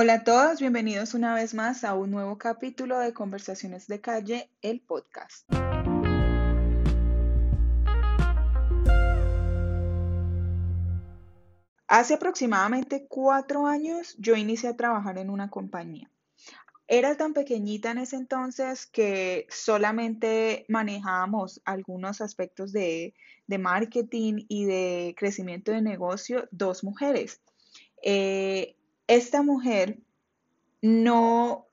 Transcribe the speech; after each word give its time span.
Hola 0.00 0.14
a 0.14 0.22
todos, 0.22 0.60
bienvenidos 0.60 1.14
una 1.14 1.34
vez 1.34 1.54
más 1.54 1.82
a 1.82 1.94
un 1.94 2.12
nuevo 2.12 2.38
capítulo 2.38 3.00
de 3.00 3.12
Conversaciones 3.12 3.88
de 3.88 4.00
Calle, 4.00 4.48
el 4.62 4.80
podcast. 4.80 5.44
Hace 11.88 12.14
aproximadamente 12.14 13.08
cuatro 13.08 13.66
años 13.66 14.14
yo 14.20 14.36
inicié 14.36 14.68
a 14.68 14.76
trabajar 14.76 15.18
en 15.18 15.30
una 15.30 15.50
compañía. 15.50 16.08
Era 16.86 17.16
tan 17.16 17.34
pequeñita 17.34 17.90
en 17.90 17.98
ese 17.98 18.14
entonces 18.14 18.86
que 18.86 19.48
solamente 19.50 20.64
manejábamos 20.68 21.60
algunos 21.64 22.20
aspectos 22.20 22.70
de, 22.70 23.14
marketing 23.48 24.44
y 24.46 24.64
de 24.64 25.16
crecimiento 25.18 25.72
de 25.72 25.82
negocio, 25.82 26.46
dos 26.52 26.84
mujeres. 26.84 27.40
Eh, 28.00 28.76
esta 29.08 29.42
mujer 29.42 29.98
no, 30.80 31.68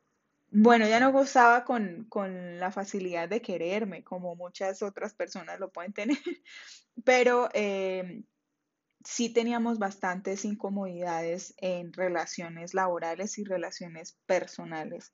bueno, 0.50 0.88
ya 0.88 1.00
no 1.00 1.12
gozaba 1.12 1.64
con, 1.64 2.08
la 2.60 2.72
facilidad 2.72 3.30
de 3.30 3.42
quererme, 3.42 4.04
como 4.04 4.36
muchas 4.36 4.82
otras 4.82 5.14
personas 5.14 5.60
lo 5.60 5.72
pueden 5.72 5.94
tener, 5.94 6.18
pero 7.04 7.50
eh, 7.54 8.24
sí 9.04 9.30
teníamos 9.30 9.78
bastantes 9.78 10.46
incomodidades 10.46 11.54
en 11.58 11.94
relaciones 11.94 12.74
laborales 12.74 13.38
y 13.38 13.44
relaciones 13.44 14.18
personales 14.26 15.14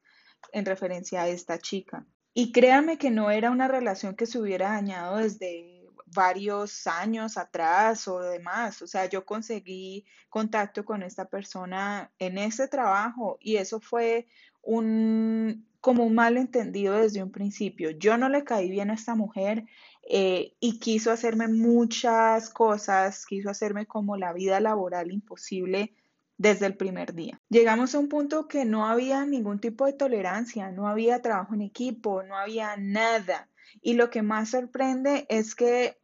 en 0.53 0.65
referencia 0.65 1.23
a 1.23 1.27
esta 1.27 1.59
chica. 1.59 2.05
Y 2.33 2.53
créanme 2.53 2.97
que 2.97 3.11
no 3.11 3.29
era 3.29 3.51
una 3.51 3.67
relación 3.67 4.15
que 4.15 4.25
se 4.25 4.39
hubiera 4.39 4.69
dañado 4.69 5.17
desde 5.17 5.80
varios 6.13 6.87
años 6.87 7.37
atrás 7.37 8.07
o 8.07 8.19
demás. 8.19 8.81
O 8.81 8.87
sea, 8.87 9.07
yo 9.07 9.25
conseguí 9.25 10.05
contacto 10.29 10.85
con 10.85 11.03
esta 11.03 11.25
persona 11.25 12.11
en 12.19 12.37
ese 12.37 12.67
trabajo 12.67 13.37
y 13.41 13.57
eso 13.57 13.79
fue 13.79 14.27
un 14.61 15.65
como 15.81 16.05
un 16.05 16.13
malentendido 16.13 16.95
desde 16.95 17.23
un 17.23 17.31
principio. 17.31 17.89
Yo 17.89 18.15
no 18.15 18.29
le 18.29 18.43
caí 18.43 18.69
bien 18.69 18.91
a 18.91 18.93
esta 18.93 19.15
mujer 19.15 19.65
eh, 20.07 20.53
y 20.59 20.79
quiso 20.79 21.11
hacerme 21.11 21.47
muchas 21.47 22.51
cosas, 22.51 23.25
quiso 23.25 23.49
hacerme 23.49 23.87
como 23.87 24.15
la 24.15 24.31
vida 24.31 24.59
laboral 24.59 25.11
imposible 25.11 25.95
desde 26.37 26.67
el 26.67 26.75
primer 26.75 27.13
día. 27.13 27.39
Llegamos 27.49 27.93
a 27.93 27.99
un 27.99 28.09
punto 28.09 28.47
que 28.47 28.63
no 28.63 28.85
había 28.85 29.25
ningún 29.25 29.59
tipo 29.59 29.85
de 29.85 29.93
tolerancia, 29.93 30.71
no 30.71 30.87
había 30.87 31.21
trabajo 31.21 31.55
en 31.55 31.61
equipo, 31.61 32.23
no 32.23 32.37
había 32.37 32.77
nada. 32.77 33.49
Y 33.81 33.93
lo 33.93 34.09
que 34.09 34.21
más 34.21 34.49
sorprende 34.49 35.25
es 35.29 35.55
que 35.55 36.00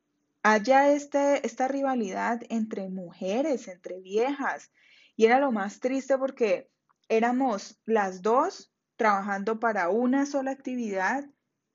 haya 0.50 0.94
este, 0.94 1.46
esta 1.46 1.68
rivalidad 1.68 2.40
entre 2.48 2.88
mujeres, 2.88 3.68
entre 3.68 4.00
viejas. 4.00 4.72
Y 5.18 5.26
era 5.26 5.40
lo 5.40 5.52
más 5.52 5.82
triste 5.82 6.18
porque 6.18 6.70
éramos 7.10 7.82
las 7.86 8.22
dos 8.22 8.72
trabajando 8.96 9.60
para 9.60 9.90
una 9.90 10.26
sola 10.26 10.52
actividad 10.52 11.26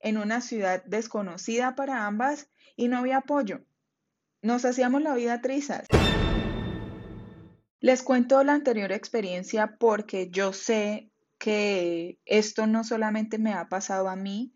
en 0.00 0.16
una 0.16 0.40
ciudad 0.40 0.82
desconocida 0.86 1.74
para 1.74 2.06
ambas 2.06 2.48
y 2.74 2.88
no 2.88 2.96
había 2.96 3.18
apoyo. 3.18 3.60
Nos 4.40 4.64
hacíamos 4.64 5.02
la 5.02 5.14
vida 5.14 5.42
trizas. 5.42 5.86
Les 7.78 8.02
cuento 8.02 8.42
la 8.42 8.54
anterior 8.54 8.90
experiencia 8.90 9.76
porque 9.78 10.30
yo 10.30 10.54
sé 10.54 11.10
que 11.36 12.18
esto 12.24 12.66
no 12.66 12.84
solamente 12.84 13.36
me 13.38 13.52
ha 13.52 13.68
pasado 13.68 14.08
a 14.08 14.16
mí 14.16 14.54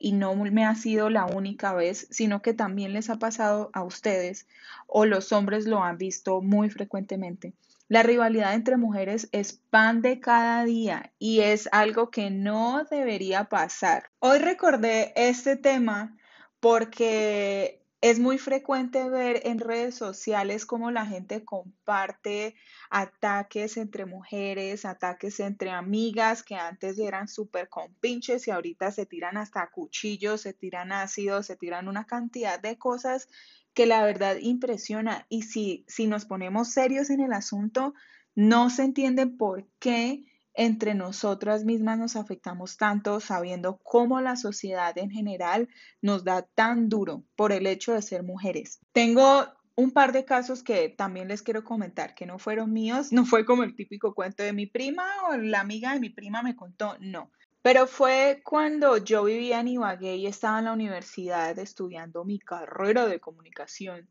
y 0.00 0.12
no 0.12 0.34
me 0.34 0.64
ha 0.64 0.74
sido 0.74 1.10
la 1.10 1.26
única 1.26 1.74
vez, 1.74 2.08
sino 2.10 2.42
que 2.42 2.54
también 2.54 2.94
les 2.94 3.10
ha 3.10 3.18
pasado 3.20 3.70
a 3.74 3.84
ustedes 3.84 4.48
o 4.88 5.04
los 5.04 5.30
hombres 5.30 5.66
lo 5.66 5.84
han 5.84 5.98
visto 5.98 6.40
muy 6.40 6.70
frecuentemente. 6.70 7.52
La 7.86 8.02
rivalidad 8.02 8.54
entre 8.54 8.76
mujeres 8.76 9.28
es 9.32 9.52
pan 9.52 10.00
de 10.00 10.18
cada 10.18 10.64
día 10.64 11.12
y 11.18 11.40
es 11.40 11.68
algo 11.70 12.10
que 12.10 12.30
no 12.30 12.84
debería 12.90 13.44
pasar. 13.44 14.10
Hoy 14.20 14.38
recordé 14.38 15.12
este 15.16 15.56
tema 15.56 16.16
porque 16.60 17.79
es 18.00 18.18
muy 18.18 18.38
frecuente 18.38 19.08
ver 19.10 19.42
en 19.44 19.58
redes 19.58 19.94
sociales 19.94 20.64
cómo 20.64 20.90
la 20.90 21.04
gente 21.04 21.44
comparte 21.44 22.54
ataques 22.88 23.76
entre 23.76 24.06
mujeres, 24.06 24.86
ataques 24.86 25.38
entre 25.40 25.70
amigas 25.70 26.42
que 26.42 26.54
antes 26.54 26.98
eran 26.98 27.28
súper 27.28 27.68
compinches 27.68 28.48
y 28.48 28.50
ahorita 28.50 28.90
se 28.90 29.04
tiran 29.04 29.36
hasta 29.36 29.70
cuchillos, 29.70 30.40
se 30.40 30.54
tiran 30.54 30.92
ácidos, 30.92 31.46
se 31.46 31.56
tiran 31.56 31.88
una 31.88 32.06
cantidad 32.06 32.58
de 32.58 32.78
cosas 32.78 33.28
que 33.74 33.84
la 33.84 34.02
verdad 34.02 34.36
impresiona. 34.40 35.26
Y 35.28 35.42
si, 35.42 35.84
si 35.86 36.06
nos 36.06 36.24
ponemos 36.24 36.72
serios 36.72 37.10
en 37.10 37.20
el 37.20 37.34
asunto, 37.34 37.92
no 38.34 38.70
se 38.70 38.84
entiende 38.84 39.26
por 39.26 39.66
qué 39.78 40.24
entre 40.54 40.94
nosotras 40.94 41.64
mismas 41.64 41.98
nos 41.98 42.16
afectamos 42.16 42.76
tanto 42.76 43.20
sabiendo 43.20 43.78
cómo 43.82 44.20
la 44.20 44.36
sociedad 44.36 44.96
en 44.98 45.10
general 45.10 45.68
nos 46.02 46.24
da 46.24 46.42
tan 46.42 46.88
duro 46.88 47.24
por 47.36 47.52
el 47.52 47.66
hecho 47.66 47.92
de 47.92 48.02
ser 48.02 48.22
mujeres. 48.22 48.80
Tengo 48.92 49.46
un 49.76 49.92
par 49.92 50.12
de 50.12 50.24
casos 50.24 50.62
que 50.62 50.88
también 50.88 51.28
les 51.28 51.42
quiero 51.42 51.64
comentar, 51.64 52.14
que 52.14 52.26
no 52.26 52.38
fueron 52.38 52.72
míos, 52.72 53.12
no 53.12 53.24
fue 53.24 53.44
como 53.46 53.62
el 53.62 53.74
típico 53.74 54.14
cuento 54.14 54.42
de 54.42 54.52
mi 54.52 54.66
prima 54.66 55.04
o 55.28 55.36
la 55.36 55.60
amiga 55.60 55.94
de 55.94 56.00
mi 56.00 56.10
prima 56.10 56.42
me 56.42 56.56
contó, 56.56 56.96
no. 57.00 57.30
Pero 57.62 57.86
fue 57.86 58.42
cuando 58.44 58.96
yo 58.96 59.24
vivía 59.24 59.60
en 59.60 59.68
Ibagué 59.68 60.16
y 60.16 60.26
estaba 60.26 60.58
en 60.58 60.64
la 60.66 60.72
universidad 60.72 61.58
estudiando 61.58 62.24
mi 62.24 62.38
carrera 62.38 63.06
de 63.06 63.20
comunicación. 63.20 64.08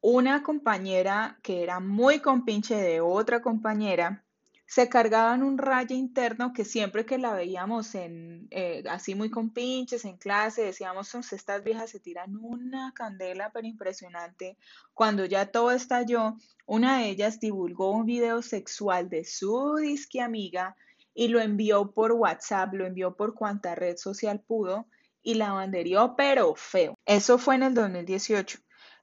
Una 0.00 0.42
compañera 0.42 1.38
que 1.42 1.62
era 1.62 1.80
muy 1.80 2.20
compinche 2.20 2.76
de 2.76 3.00
otra 3.00 3.42
compañera 3.42 4.24
se 4.68 4.88
cargaban 4.88 5.42
un 5.42 5.56
rayo 5.56 5.96
interno 5.96 6.52
que 6.52 6.64
siempre 6.64 7.06
que 7.06 7.16
la 7.16 7.32
veíamos 7.32 7.94
en 7.94 8.46
eh, 8.50 8.84
así 8.88 9.14
muy 9.14 9.30
compinches 9.30 10.04
en 10.04 10.18
clase 10.18 10.62
decíamos 10.62 11.14
estas 11.14 11.64
viejas 11.64 11.90
se 11.90 12.00
tiran 12.00 12.36
una 12.36 12.92
candela 12.94 13.50
pero 13.50 13.66
impresionante 13.66 14.58
cuando 14.92 15.24
ya 15.24 15.46
todo 15.46 15.70
estalló 15.70 16.36
una 16.66 16.98
de 16.98 17.08
ellas 17.08 17.40
divulgó 17.40 17.92
un 17.92 18.04
video 18.04 18.42
sexual 18.42 19.08
de 19.08 19.24
su 19.24 19.76
disque 19.76 20.20
amiga 20.20 20.76
y 21.18 21.26
lo 21.26 21.40
envió 21.40 21.90
por 21.90 22.12
WhatsApp, 22.12 22.74
lo 22.74 22.86
envió 22.86 23.16
por 23.16 23.34
cuanta 23.34 23.74
red 23.74 23.96
social 23.96 24.38
pudo 24.38 24.86
y 25.20 25.34
la 25.34 25.50
banderió, 25.50 26.14
pero 26.16 26.54
feo. 26.54 26.94
Eso 27.06 27.38
fue 27.38 27.56
en 27.56 27.64
el 27.64 27.74
2018. 27.74 28.60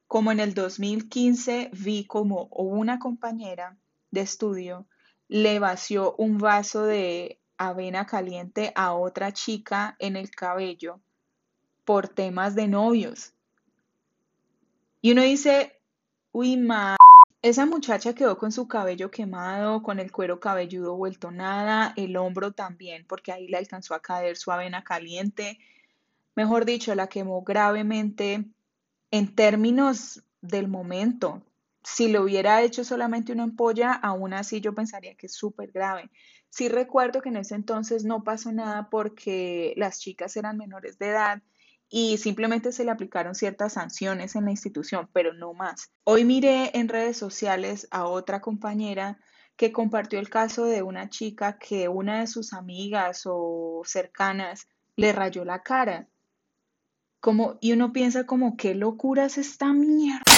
Como 0.08 0.32
en 0.32 0.40
el 0.40 0.54
2015 0.54 1.72
vi 1.74 2.06
como 2.06 2.46
una 2.52 3.00
compañera 3.00 3.78
de 4.12 4.22
estudio 4.22 4.88
le 5.28 5.60
vació 5.60 6.16
un 6.18 6.38
vaso 6.38 6.84
de 6.84 7.40
avena 7.58 8.06
caliente 8.06 8.72
a 8.76 8.94
otra 8.94 9.32
chica 9.32 9.96
en 10.00 10.16
el 10.16 10.30
cabello 10.30 11.00
por 11.84 12.08
temas 12.08 12.56
de 12.56 12.68
novios. 12.68 13.34
Y 15.02 15.12
uno 15.12 15.22
dice, 15.22 15.80
uy, 16.32 16.58
ma, 16.58 16.98
esa 17.42 17.68
muchacha 17.68 18.16
quedó 18.16 18.38
con 18.40 18.52
su 18.52 18.68
cabello 18.68 19.12
quemado, 19.12 19.84
con 19.84 20.00
el 20.00 20.12
cuero 20.12 20.40
cabelludo 20.40 20.96
vuelto 20.96 21.30
nada, 21.30 21.94
el 21.96 22.18
hombro 22.18 22.54
también, 22.54 23.06
porque 23.06 23.32
ahí 23.32 23.48
le 23.48 23.58
alcanzó 23.58 23.94
a 23.94 24.02
caer 24.02 24.36
su 24.36 24.52
avena 24.52 24.84
caliente. 24.84 25.60
Mejor 26.36 26.66
dicho, 26.66 26.96
la 26.96 27.08
quemó 27.08 27.44
gravemente 27.44 28.46
en 29.12 29.36
términos 29.36 30.24
del 30.42 30.68
momento. 30.68 31.44
Si 31.86 32.08
lo 32.08 32.24
hubiera 32.24 32.64
hecho 32.64 32.84
solamente 32.84 33.32
una 33.32 33.44
ampolla, 33.44 33.94
aún 33.94 34.34
así 34.34 34.60
yo 34.60 34.74
pensaría 34.74 35.14
que 35.16 35.28
es 35.28 35.36
súper 35.36 35.72
grave. 35.72 36.10
Sí 36.50 36.68
recuerdo 36.68 37.22
que 37.22 37.30
en 37.30 37.38
ese 37.38 37.54
entonces 37.54 38.04
no 38.04 38.24
pasó 38.24 38.52
nada 38.52 38.90
porque 38.90 39.74
las 39.78 40.00
chicas 40.00 40.36
eran 40.36 40.58
menores 40.58 40.98
de 40.98 41.10
edad 41.10 41.44
y 41.88 42.18
simplemente 42.18 42.72
se 42.72 42.86
le 42.86 42.92
aplicaron 42.92 43.36
ciertas 43.36 43.74
sanciones 43.74 44.36
en 44.36 44.46
la 44.46 44.52
institución, 44.52 45.08
pero 45.14 45.34
no 45.34 45.54
más. 45.54 45.92
Hoy 46.06 46.26
miré 46.26 46.72
en 46.74 46.90
redes 46.90 47.18
sociales 47.18 47.88
a 47.92 48.08
otra 48.08 48.42
compañera 48.42 49.20
que 49.56 49.72
compartió 49.72 50.18
el 50.18 50.30
caso 50.30 50.66
de 50.66 50.82
una 50.82 51.10
chica 51.10 51.60
que 51.60 51.88
una 51.88 52.22
de 52.22 52.28
sus 52.28 52.54
amigas 52.54 53.22
o 53.26 53.84
cercanas 53.86 54.68
le 54.96 55.14
rayó 55.14 55.46
la 55.46 55.62
cara. 55.62 56.08
Como, 57.20 57.60
y 57.62 57.74
uno 57.74 57.94
piensa 57.94 58.26
como, 58.26 58.58
¿qué 58.58 58.74
locura 58.74 59.26
es 59.26 59.38
esta 59.38 59.72
mierda? 59.72 60.35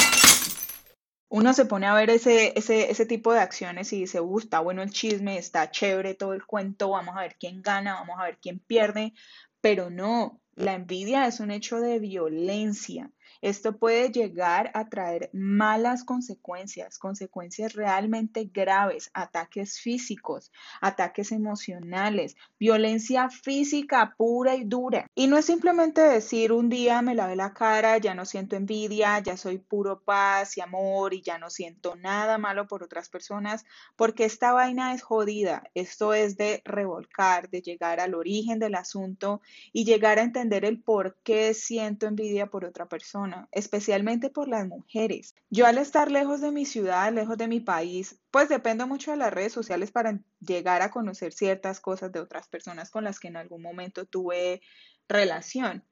Uno 1.30 1.54
se 1.54 1.66
pone 1.66 1.88
a 1.88 1.94
ver 1.94 2.10
ese, 2.10 2.54
ese, 2.58 2.90
ese 2.90 3.06
tipo 3.06 3.34
de 3.34 3.40
acciones 3.40 3.92
y 3.94 4.00
dice, 4.02 4.22
uh, 4.22 4.40
está 4.40 4.60
bueno 4.60 4.82
el 4.82 4.92
chisme, 4.92 5.38
está 5.38 5.72
chévere 5.72 6.16
todo 6.16 6.34
el 6.34 6.46
cuento, 6.46 6.90
vamos 6.90 7.16
a 7.18 7.22
ver 7.22 7.36
quién 7.40 7.62
gana, 7.62 7.96
vamos 7.96 8.18
a 8.20 8.24
ver 8.26 8.40
quién 8.42 8.60
pierde, 8.60 9.14
pero 9.62 9.90
no, 9.90 10.42
la 10.56 10.74
envidia 10.74 11.28
es 11.28 11.40
un 11.40 11.52
hecho 11.52 11.80
de 11.82 12.00
violencia 12.00 13.12
Esto 13.42 13.78
puede 13.78 14.12
llegar 14.12 14.72
a 14.74 14.90
traer 14.90 15.30
malas 15.34 16.04
consecuencias, 16.04 16.98
consecuencias 16.98 17.74
realmente 17.74 18.50
graves, 18.52 19.10
ataques 19.14 19.80
físicos, 19.80 20.52
ataques 20.82 21.32
emocionales, 21.32 22.36
violencia 22.60 23.30
física 23.30 24.16
pura 24.18 24.56
y 24.56 24.64
dura. 24.64 25.08
Y 25.16 25.28
no 25.28 25.38
es 25.38 25.46
simplemente 25.46 26.02
decir 26.02 26.52
un 26.52 26.70
día 26.70 27.02
me 27.02 27.16
lavé 27.16 27.36
la 27.36 27.54
cara, 27.54 27.98
ya 27.98 28.14
no 28.14 28.26
siento 28.26 28.56
envidia, 28.56 29.20
ya 29.20 29.38
soy 29.38 29.58
puro 29.58 30.02
paz 30.02 30.58
y 30.58 30.62
amor 30.62 31.14
y 31.14 31.22
ya 31.22 31.38
no 31.38 31.50
siento 31.50 31.96
nada 31.96 32.38
malo 32.38 32.68
por 32.68 32.84
otras 32.84 33.10
personas, 33.10 33.66
porque 33.96 34.26
esta 34.26 34.52
vaina 34.52 34.94
es 34.94 35.02
jodida. 35.02 35.64
Esto 35.74 36.14
es 36.14 36.38
de 36.38 36.62
revolcar, 36.66 37.50
de 37.50 37.62
llegar 37.62 38.00
al 38.00 38.14
origen 38.14 38.60
del 38.60 38.76
asunto 38.76 39.42
y 39.74 39.86
llegar 39.86 40.20
a 40.20 40.24
entender 40.24 40.66
el 40.66 40.82
por 40.82 41.18
qué 41.24 41.54
siento 41.54 42.08
envidia 42.08 42.48
por 42.48 42.66
otra 42.66 42.88
persona, 42.88 43.27
especialmente 43.52 44.30
por 44.30 44.48
las 44.48 44.68
mujeres. 44.68 45.36
Yo 45.50 45.66
al 45.66 45.78
estar 45.78 46.12
lejos 46.12 46.42
de 46.42 46.52
mi 46.52 46.66
ciudad, 46.66 47.12
lejos 47.14 47.38
de 47.38 47.48
mi 47.48 47.60
país, 47.60 48.20
pues 48.32 48.50
dependo 48.50 48.88
mucho 48.88 49.12
de 49.12 49.18
las 49.18 49.34
redes 49.34 49.54
sociales 49.54 49.92
para 49.92 50.20
llegar 50.40 50.82
a 50.82 50.92
conocer 50.92 51.34
ciertas 51.34 51.80
cosas 51.80 52.12
de 52.12 52.20
otras 52.20 52.48
personas 52.48 52.90
con 52.90 53.04
las 53.04 53.20
que 53.20 53.28
en 53.28 53.38
algún 53.38 53.62
momento 53.62 54.06
tuve 54.06 54.62
relación. 55.08 55.84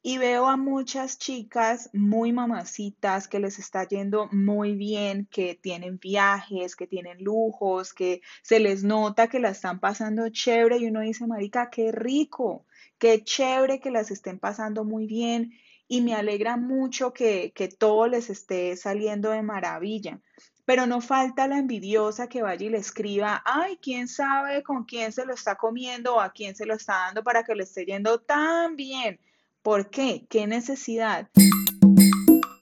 Y 0.00 0.18
veo 0.18 0.46
a 0.46 0.56
muchas 0.56 1.18
chicas 1.18 1.90
muy 1.92 2.32
mamacitas 2.32 3.28
que 3.28 3.40
les 3.40 3.58
está 3.58 3.86
yendo 3.86 4.28
muy 4.32 4.74
bien, 4.74 5.26
que 5.30 5.54
tienen 5.60 5.98
viajes, 5.98 6.76
que 6.76 6.86
tienen 6.86 7.22
lujos, 7.22 7.92
que 7.92 8.20
se 8.42 8.60
les 8.60 8.84
nota 8.84 9.28
que 9.28 9.40
la 9.40 9.50
están 9.50 9.80
pasando 9.80 10.28
chévere 10.28 10.78
y 10.78 10.86
uno 10.86 11.00
dice, 11.00 11.26
marica, 11.26 11.70
qué 11.70 11.92
rico, 11.92 12.66
qué 12.98 13.22
chévere 13.24 13.80
que 13.80 13.90
las 13.90 14.10
estén 14.10 14.38
pasando 14.38 14.84
muy 14.84 15.06
bien 15.06 15.52
y 15.92 16.00
me 16.00 16.14
alegra 16.14 16.56
mucho 16.56 17.12
que, 17.12 17.52
que 17.54 17.68
todo 17.68 18.08
les 18.08 18.30
esté 18.30 18.74
saliendo 18.78 19.28
de 19.28 19.42
maravilla. 19.42 20.22
Pero 20.64 20.86
no 20.86 21.02
falta 21.02 21.46
la 21.46 21.58
envidiosa 21.58 22.30
que 22.30 22.40
vaya 22.40 22.64
y 22.64 22.70
le 22.70 22.78
escriba, 22.78 23.42
ay, 23.44 23.76
quién 23.76 24.08
sabe 24.08 24.62
con 24.62 24.84
quién 24.84 25.12
se 25.12 25.26
lo 25.26 25.34
está 25.34 25.56
comiendo 25.56 26.14
o 26.14 26.20
a 26.20 26.32
quién 26.32 26.56
se 26.56 26.64
lo 26.64 26.72
está 26.72 26.94
dando 26.94 27.22
para 27.22 27.44
que 27.44 27.54
le 27.54 27.64
esté 27.64 27.84
yendo 27.84 28.18
tan 28.22 28.74
bien. 28.74 29.20
¿Por 29.60 29.90
qué? 29.90 30.24
¿Qué 30.30 30.46
necesidad? 30.46 31.28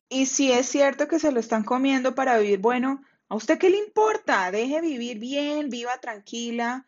Y 0.09 0.27
si 0.27 0.51
es 0.51 0.67
cierto 0.67 1.07
que 1.07 1.21
se 1.21 1.31
lo 1.31 1.39
están 1.39 1.63
comiendo 1.63 2.17
para 2.17 2.37
vivir, 2.37 2.59
bueno, 2.59 3.01
¿a 3.29 3.37
usted 3.37 3.59
qué 3.59 3.71
le 3.71 3.79
importa? 3.79 4.51
Deje 4.51 4.81
vivir 4.81 5.21
bien, 5.21 5.71
viva 5.71 5.97
tranquila. 5.99 6.85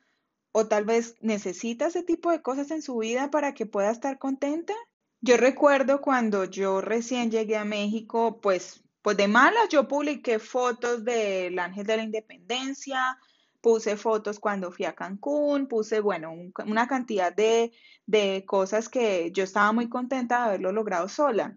O 0.50 0.66
tal 0.66 0.86
vez 0.86 1.14
necesita 1.20 1.86
ese 1.86 2.02
tipo 2.02 2.32
de 2.32 2.42
cosas 2.42 2.72
en 2.72 2.82
su 2.82 2.98
vida 2.98 3.30
para 3.30 3.54
que 3.54 3.64
pueda 3.64 3.92
estar 3.92 4.18
contenta. 4.18 4.74
Yo 5.22 5.36
recuerdo 5.36 6.00
cuando 6.00 6.44
yo 6.44 6.80
recién 6.80 7.30
llegué 7.30 7.56
a 7.56 7.64
México, 7.64 8.40
pues, 8.40 8.82
pues 9.02 9.16
de 9.16 9.28
malas 9.28 9.68
yo 9.70 9.86
publiqué 9.88 10.38
fotos 10.38 11.04
del 11.04 11.58
Ángel 11.58 11.86
de 11.86 11.96
la 11.96 12.02
Independencia, 12.02 13.18
puse 13.60 13.96
fotos 13.96 14.40
cuando 14.40 14.72
fui 14.72 14.84
a 14.84 14.94
Cancún, 14.94 15.68
puse, 15.68 16.00
bueno, 16.00 16.32
una 16.66 16.88
cantidad 16.88 17.32
de, 17.34 17.72
de 18.06 18.44
cosas 18.46 18.88
que 18.88 19.30
yo 19.32 19.44
estaba 19.44 19.72
muy 19.72 19.88
contenta 19.88 20.38
de 20.40 20.44
haberlo 20.44 20.72
logrado 20.72 21.08
sola. 21.08 21.56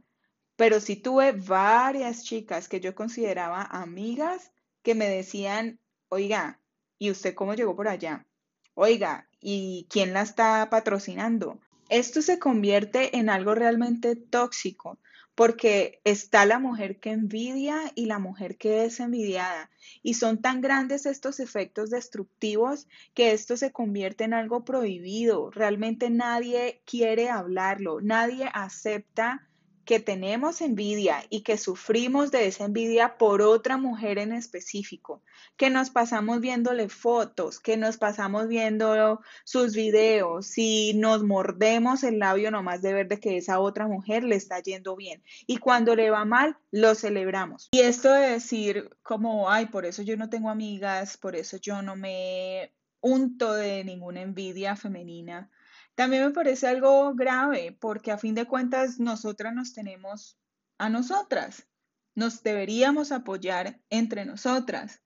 Pero 0.55 0.79
sí 0.79 0.95
tuve 0.97 1.31
varias 1.33 2.23
chicas 2.23 2.69
que 2.69 2.79
yo 2.79 2.93
consideraba 2.95 3.63
amigas 3.63 4.51
que 4.83 4.95
me 4.95 5.09
decían, 5.09 5.79
oiga, 6.09 6.61
¿y 6.99 7.09
usted 7.11 7.33
cómo 7.35 7.55
llegó 7.55 7.75
por 7.75 7.87
allá? 7.87 8.27
Oiga, 8.75 9.27
¿y 9.39 9.87
quién 9.89 10.13
la 10.13 10.21
está 10.21 10.69
patrocinando? 10.69 11.59
Esto 11.89 12.21
se 12.21 12.39
convierte 12.39 13.17
en 13.17 13.29
algo 13.29 13.53
realmente 13.53 14.15
tóxico 14.15 14.99
porque 15.35 15.99
está 16.05 16.45
la 16.45 16.59
mujer 16.59 16.99
que 16.99 17.11
envidia 17.11 17.91
y 17.93 18.05
la 18.05 18.19
mujer 18.19 18.57
que 18.57 18.85
es 18.85 18.99
envidiada. 19.01 19.69
Y 20.01 20.13
son 20.13 20.41
tan 20.41 20.61
grandes 20.61 21.05
estos 21.05 21.41
efectos 21.41 21.89
destructivos 21.89 22.87
que 23.13 23.33
esto 23.33 23.57
se 23.57 23.71
convierte 23.73 24.23
en 24.23 24.33
algo 24.33 24.63
prohibido. 24.63 25.51
Realmente 25.51 26.09
nadie 26.09 26.81
quiere 26.85 27.29
hablarlo, 27.29 27.99
nadie 28.01 28.49
acepta 28.53 29.49
que 29.85 29.99
tenemos 29.99 30.61
envidia 30.61 31.23
y 31.29 31.41
que 31.41 31.57
sufrimos 31.57 32.31
de 32.31 32.47
esa 32.47 32.65
envidia 32.65 33.17
por 33.17 33.41
otra 33.41 33.77
mujer 33.77 34.17
en 34.17 34.33
específico, 34.33 35.21
que 35.57 35.69
nos 35.69 35.91
pasamos 35.91 36.41
viéndole 36.41 36.89
fotos, 36.89 37.59
que 37.59 37.77
nos 37.77 37.97
pasamos 37.97 38.47
viendo 38.47 39.21
sus 39.43 39.75
videos 39.75 40.57
y 40.57 40.93
nos 40.95 41.23
mordemos 41.23 42.03
el 42.03 42.19
labio 42.19 42.51
nomás 42.51 42.81
de 42.81 42.93
ver 42.93 43.07
de 43.07 43.19
que 43.19 43.37
esa 43.37 43.59
otra 43.59 43.87
mujer 43.87 44.23
le 44.23 44.35
está 44.35 44.59
yendo 44.59 44.95
bien. 44.95 45.23
Y 45.45 45.57
cuando 45.57 45.95
le 45.95 46.09
va 46.09 46.25
mal, 46.25 46.57
lo 46.71 46.95
celebramos. 46.95 47.69
Y 47.71 47.79
esto 47.79 48.11
de 48.11 48.31
decir 48.31 48.89
como, 49.03 49.49
ay, 49.49 49.67
por 49.67 49.85
eso 49.85 50.01
yo 50.01 50.17
no 50.17 50.29
tengo 50.29 50.49
amigas, 50.49 51.17
por 51.17 51.35
eso 51.35 51.57
yo 51.57 51.81
no 51.81 51.95
me 51.95 52.71
unto 53.05 53.53
de 53.53 53.83
ninguna 53.83 54.21
envidia 54.21 54.75
femenina 54.75 55.51
también 55.95 56.25
me 56.25 56.31
parece 56.31 56.67
algo 56.67 57.15
grave 57.15 57.75
porque 57.79 58.11
a 58.11 58.17
fin 58.17 58.35
de 58.35 58.45
cuentas 58.45 58.99
nosotras 58.99 59.53
nos 59.53 59.73
tenemos 59.73 60.37
a 60.77 60.89
nosotras, 60.89 61.69
nos 62.15 62.43
deberíamos 62.43 63.13
apoyar 63.13 63.79
entre 63.89 64.25
nosotras. 64.25 65.01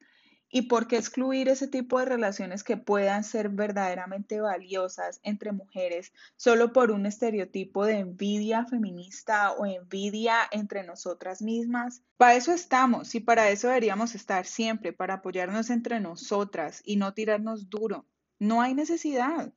¿Y 0.51 0.63
por 0.63 0.87
qué 0.87 0.97
excluir 0.97 1.47
ese 1.47 1.67
tipo 1.67 1.99
de 1.99 2.05
relaciones 2.05 2.63
que 2.63 2.77
puedan 2.77 3.23
ser 3.23 3.49
verdaderamente 3.49 4.41
valiosas 4.41 5.19
entre 5.23 5.51
mujeres 5.51 6.11
solo 6.35 6.73
por 6.73 6.91
un 6.91 7.05
estereotipo 7.05 7.85
de 7.85 7.99
envidia 7.99 8.65
feminista 8.65 9.51
o 9.51 9.65
envidia 9.65 10.37
entre 10.51 10.83
nosotras 10.83 11.41
mismas? 11.41 12.01
Para 12.17 12.35
eso 12.35 12.51
estamos 12.51 13.13
y 13.13 13.19
para 13.19 13.49
eso 13.49 13.67
deberíamos 13.67 14.15
estar 14.15 14.45
siempre, 14.45 14.91
para 14.91 15.15
apoyarnos 15.15 15.69
entre 15.69 15.99
nosotras 15.99 16.81
y 16.83 16.95
no 16.95 17.13
tirarnos 17.13 17.69
duro. 17.69 18.05
No 18.39 18.61
hay 18.61 18.73
necesidad. 18.73 19.53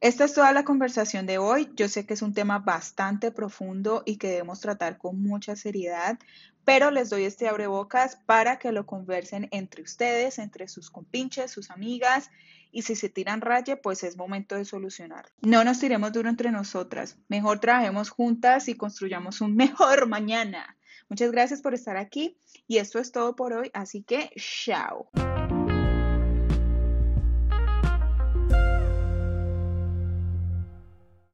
Esta 0.00 0.24
es 0.24 0.34
toda 0.34 0.52
la 0.52 0.64
conversación 0.64 1.24
de 1.24 1.38
hoy. 1.38 1.70
Yo 1.74 1.88
sé 1.88 2.04
que 2.04 2.14
es 2.14 2.22
un 2.22 2.34
tema 2.34 2.58
bastante 2.58 3.30
profundo 3.30 4.02
y 4.04 4.18
que 4.18 4.28
debemos 4.28 4.60
tratar 4.60 4.98
con 4.98 5.22
mucha 5.22 5.56
seriedad, 5.56 6.18
pero 6.64 6.90
les 6.90 7.08
doy 7.08 7.24
este 7.24 7.48
abrebocas 7.48 8.16
para 8.26 8.58
que 8.58 8.72
lo 8.72 8.84
conversen 8.84 9.48
entre 9.52 9.82
ustedes, 9.82 10.38
entre 10.38 10.68
sus 10.68 10.90
compinches, 10.90 11.50
sus 11.50 11.70
amigas, 11.70 12.30
y 12.72 12.82
si 12.82 12.94
se 12.94 13.08
tiran 13.08 13.40
raye, 13.40 13.76
pues 13.78 14.02
es 14.04 14.18
momento 14.18 14.54
de 14.54 14.66
solucionar. 14.66 15.26
No 15.40 15.64
nos 15.64 15.78
tiremos 15.78 16.12
duro 16.12 16.28
entre 16.28 16.50
nosotras, 16.50 17.16
mejor 17.28 17.60
trabajemos 17.60 18.10
juntas 18.10 18.68
y 18.68 18.74
construyamos 18.74 19.40
un 19.40 19.56
mejor 19.56 20.08
mañana. 20.08 20.76
Muchas 21.08 21.30
gracias 21.30 21.62
por 21.62 21.72
estar 21.72 21.96
aquí 21.96 22.36
y 22.66 22.78
esto 22.78 22.98
es 22.98 23.12
todo 23.12 23.34
por 23.34 23.54
hoy, 23.54 23.70
así 23.72 24.02
que 24.02 24.30
chao. 24.36 25.08